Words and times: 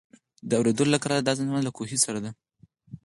د 0.49 0.51
اورېدلو 0.59 0.91
له 0.93 0.99
قراره 1.03 1.21
د 1.23 1.29
زمزم 1.37 1.65
له 1.67 1.71
کوهي 1.77 1.97
سره. 2.05 2.19